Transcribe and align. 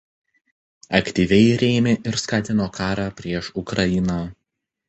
Aktyviai 0.99 1.51
rėmė 1.63 1.93
ir 2.13 2.19
skatino 2.23 2.67
karą 2.81 3.09
prieš 3.21 3.55
Ukrainą. 3.65 4.21